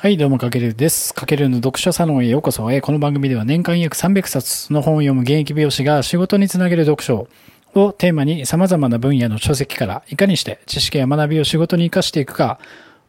[0.00, 1.12] はい、どうも、かけるです。
[1.12, 2.62] かけるの読書サロンへようこそ。
[2.62, 7.26] この番組では年間約300冊の本を読む現役美容師が仕事につなげる読書
[7.74, 12.60] をテーマに様々な分野の書籍からいかにして知識や学びを仕事に活かしていくか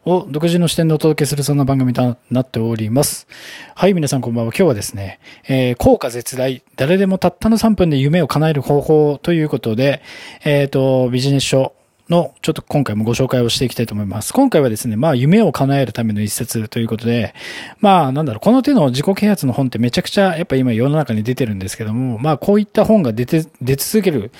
[0.03, 3.27] を独自の視点でお届けするそんな番組となっております。
[3.75, 4.51] はい、皆さんこんばんは。
[4.51, 10.01] 今日はですね、えー、効果絶大、誰でもたったの3分で夢を叶える方法ということで、
[10.43, 11.75] えっ、ー、と、ビジネス書
[12.09, 14.33] の、ちょっと今回もご紹介をしていきたいと思います。
[14.33, 17.33] 今回はですね、まあ夢を叶えるための一節ということで、
[17.79, 24.31] まあなんだろう、この手の自己啓発の本ってめちゃくちゃやっぱ今世の中に出てるんですけども、まあこういった本が出て、出続けるっ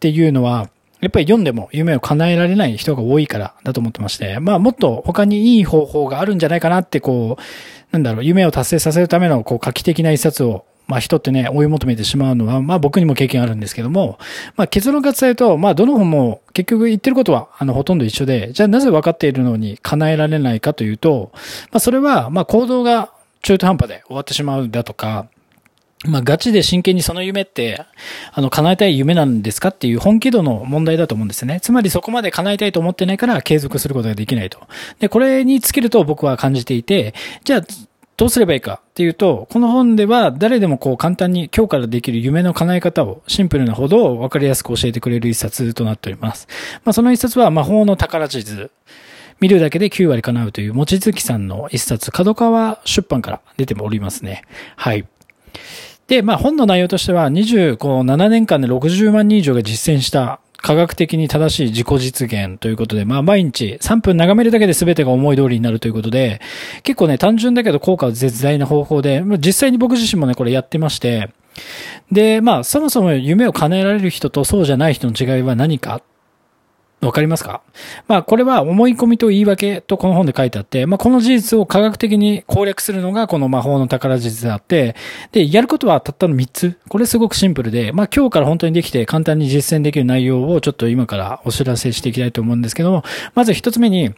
[0.00, 0.70] ていうのは、
[1.00, 7.42] やっぱり読んでも夢を叶えられない人が多いからだと思ってまして、まあもっと他にいい方法があるんじゃないかなってこう、
[7.92, 14.18] なんだろう、夢を達成させるためのこう画期的な一冊をまあ人ってね、追い求めてしまうのは、まあ僕にも経験あるんですけども、
[14.56, 21.30] まあ結論から伝えると、まあどの本も結局言ってることは、あのほとんど一緒で、じゃあなぜ分かっているのに叶えられないかというと、
[21.70, 23.10] まあそれは、まあ行動が
[23.42, 25.26] 中途半端で終わってしまうだとか、
[26.06, 27.82] まあガチで真剣にその夢って、
[28.32, 31.60] あの叶えたい夢なんですかっていう本気度の問題だと思うんですね。
[31.60, 34.58] つまりそこまで叶えたいと思ってないから継続することができないと。
[34.98, 37.14] で、これにつけると僕は感じていて、
[37.44, 37.62] じゃあ
[38.16, 46.46] どうすればいいかっていうと、この本では誰でもこう簡単に今日からできる夢の叶え方をシンプルなほど分かりやすく教えてくれる一冊となっております。
[46.84, 48.70] まあその一冊は魔法の宝地図。
[49.40, 54.44] 見るだけで9割叶うという、もちづきさんの一冊、角川出版から出ておりますね。
[54.76, 55.06] はい。
[56.06, 66.40] で、まあ本の内容としては、27年間で60万人以上が実践した科学的に正しい自己実現ということで、まあ毎日3分眺めるだけで全てが思い通りになるということで、
[66.84, 71.28] 結構ね、単純だけど効果は絶大な方法で、実際に僕自身もね、これやってまして、
[72.10, 76.00] で、まあそもそも夢を叶えられる人とそうじゃない人の違いは何か
[77.06, 77.62] わかりますか？
[78.08, 84.96] まあ、これは思い込みと言い訳とこの本で書いてあって、まあ、この事実を科学的に攻略するのがこの魔法の宝事実であって、
[85.32, 86.78] で、やることはたったの3つ。
[86.88, 94.14] これすごくシンプルで、まあ、今日から本当にできて簡単に実践できる内容をちょっと今からお知らせしていきたいと思うんですけども、まず1つ目に、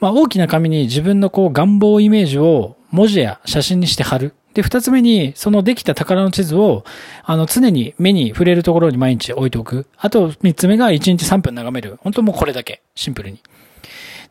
[0.00, 4.34] まあ、大きな紙に自分のこう願望イメージを文字や写真にして貼る。
[4.54, 6.84] で、二つ目に、そのできた宝の地図を、
[7.24, 9.86] あの、常に目に触れるところに毎日置いておく。
[9.98, 11.98] あと、三つ目が一日三分眺める。
[12.02, 12.80] 本当もうこれだけ。
[12.94, 13.40] シンプルに。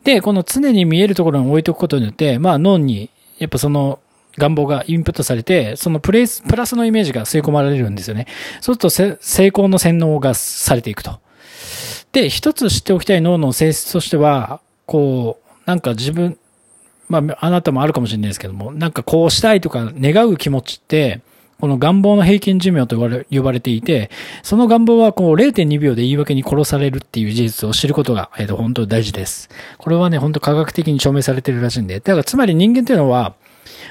[0.03, 4.00] で、この常に見えるところに置いておくことによって、まあ脳に、やっぱその
[4.38, 8.28] 願望がインプットされて、そのプレイス、プラスのイメージが吸い込まれるんですよね。
[8.61, 11.19] そうすると成功の洗脳がされていくと。
[12.11, 16.38] で、一つ知っておきたい脳の性質としては、こう、なんか自分、
[17.22, 21.22] まあ、あなたもあるかもしれないですけども、なんかこうしたいとか願う気持ちって、
[21.59, 24.09] この願望の平均寿命と呼ばれていて、
[24.41, 29.50] その願望はこう0.2秒で言い訳に殺されるっていう事実を知ることが、えっ、と、本当に大事です。
[29.78, 32.02] これはね、本当科学的に証明されてるらしいんで。
[32.02, 33.35] だからつまり人間っていうのは、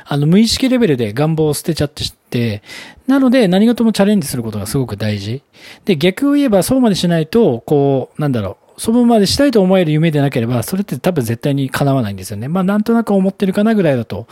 [0.04, 2.62] あの、無意識レベルで願望を捨てちゃってして、
[3.06, 5.42] なので何事もチャレンジすることがすごく大事。
[5.84, 12.48] で、逆を言えばそうまでしないと、こう、なんだろう、そのまでしたいと思える夢でなければ、それって多分絶対に叶わないんですよね。
[12.48, 14.26] まあなんとなく思ってるかなぐらいだと。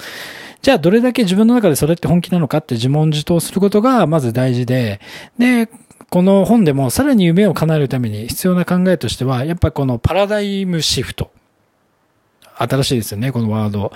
[0.60, 5.00] じゃあどれだけ自分の中でそれって本気なのかって自問自答することがまず大事で、
[5.38, 5.68] で、
[6.08, 11.30] この本でもさらに夢を叶えるために必要な考えとしては、やっぱこのパラダイムシフト。
[12.60, 13.92] 新しいですよね、このワード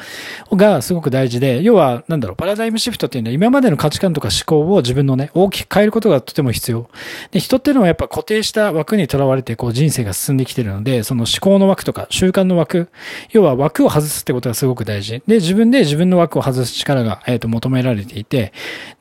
[0.57, 6.89] がすごく大事で、要は、なんだろう、パラダイムシフトっていうのは今までの価値観とか思考を自分のね、大きく変えることがとても必要。
[7.31, 12.89] で、人っていうのはやっぱ固定した枠にとらわれて、こう人生が進んできてるので、その思考の枠とか習慣の枠、
[13.31, 15.23] 要は枠を外すってことがすごく大事。
[15.27, 18.53] で、自分で自分の枠を外す力が、えっ、と、求められていて、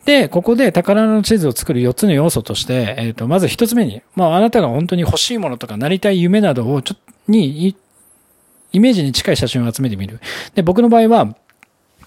[0.06, 7.74] で、ここで宝の地図を作る4つの要素として、えっ、と、まず1つ目に、まあ、あなたが本当に欲しいものとかなりたい夢などをちょっと、に
[8.74, 10.20] イメージに近い写真を集めてみる。
[10.56, 11.36] で、僕の場合は、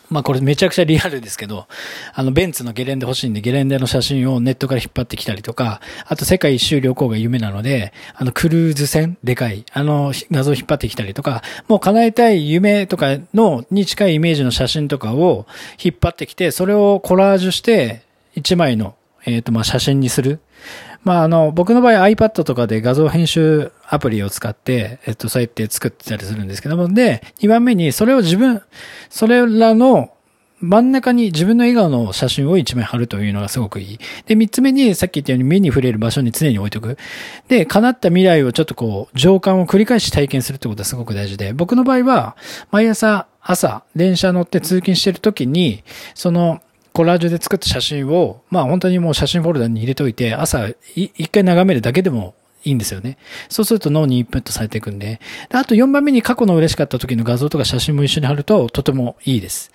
[0.09, 1.67] まあこれめちゃくちゃリアルですけど、
[2.15, 15.47] あのベンツのゲレンデ欲しいんでゲレンデの写真をネットから引っ張ってきたりとか、あと世界一周旅行が夢なので、あのクルーズ船、でかい、あの画像を引っ張ってきたりとか、もう叶えたい夢とかのに近いイメージの写真とかを
[15.83, 18.03] 引っ張ってきて、それをコラージュして
[18.35, 20.41] 一枚の、えっ、とまあ写真にする。
[21.07, 28.61] まあ、あの、僕の場合 iPad とかで画像編集アプリを使って、えっと、そうやって作ってたりするんですけども、で、2番目に、それを自分、
[29.09, 30.11] それらの
[30.61, 33.99] 真ん中に自分の笑顔の写真を一枚貼るというのがすごくいい。
[34.27, 36.99] で、三つ目に、さっき言ったように目に触れる場所に常に置いておく。
[37.47, 42.37] で、叶った未来をちょっとこう、情感を繰り返し体験するってことはすごく大事で、僕の場合は、
[42.73, 45.85] 毎朝、朝、電車乗って通勤してる時に、
[46.17, 46.61] その、
[46.97, 52.35] コラージュで作った写真を、まあ本当にもう写真フォルダに入れておいて、朝一回眺めるだけでも
[52.65, 53.19] いいんですよね。
[53.51, 55.21] そうすると脳にインプットされていくんで。
[55.51, 59.73] であと4番目に過去の嬉しかった時の画像とか写真も一緒に貼るととてもいいです。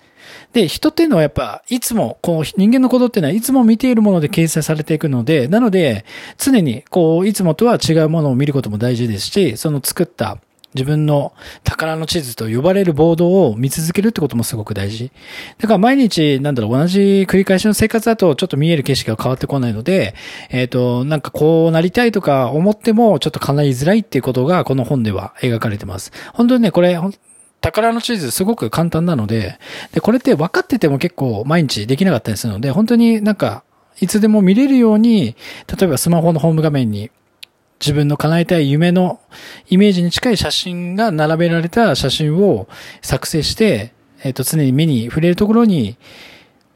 [0.52, 6.04] で、人っていうのはやっぱ、いつも、こう、人間のことっていうのは、いつも見ているもので掲載されていくので、なので、
[6.38, 10.38] 常に、こう、いつもとは違うものを見ることも大事ですし、その作った
[10.74, 11.32] 自分の
[11.64, 15.10] 宝の地図と呼ばれるボードを見続けるってこともすごく大事。
[15.58, 20.14] だから毎日、なんだろう、同じ繰り返しの生活だとちょっと見える景色が変わってこないので、
[20.50, 26.12] えっ、ー、と、なんかこうなりたいとか思ってもちょっと叶いづらいっていうことがこの本では描かれてます。
[26.32, 26.98] 本当にね、これ、
[27.60, 29.58] 宝の地図すごく簡単なので、
[29.92, 33.62] で、これって分かってても結構毎日できなかったりするので、本当になんか、
[34.00, 35.36] いつでも見れるように、
[35.68, 37.10] 例えばスマホのホーム画面に
[37.82, 39.20] 自分の叶えたい夢の
[39.68, 42.68] イメージに近い写真が並べられた写真を
[43.02, 43.92] 作成して、
[44.22, 45.96] えっ、ー、と、常に目に触れるところに、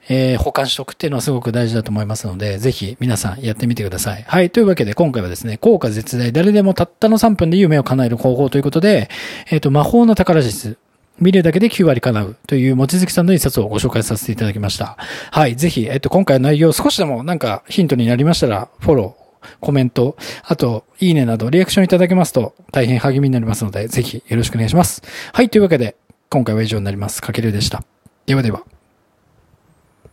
[0.08, 4.24] えー、保管しておくっていうのはすごく大事だと思いますので、ぜひ皆さんやってみてください。
[4.26, 4.50] はい。
[4.50, 9.08] というわけで今回はですね、効果絶大、誰でもたったの3分で夢を叶える方法ということで、
[9.48, 10.78] えっ、ー、と、魔法の宝術。
[11.18, 14.98] 見るだけで9割叶うという、もちづきさんの一冊をご紹介させていただきました。
[15.30, 15.56] はい。
[15.56, 19.25] ぜひ、えっと、今回の内容少しでもなんかヒントになりましたら、フォロー、
[19.60, 25.02] コメント、あと、いいねなどリアクションいただけますと大変励みになりますので、ぜひよろしくお願いします。
[25.32, 25.96] はい、というわけで、
[26.28, 27.22] 今回は以上になります。
[27.22, 27.84] かけるでした。
[28.26, 28.75] ではでは。